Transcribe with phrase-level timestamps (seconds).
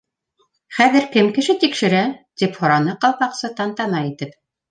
[0.77, 2.01] —Хәҙер кем кеше тикшерә?
[2.15, 4.37] —тип һораны Ҡалпаҡсы тантана итеп.